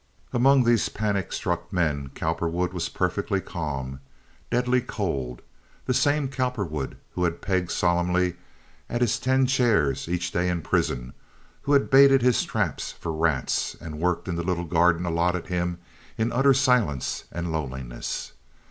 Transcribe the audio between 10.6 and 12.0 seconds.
prison, who had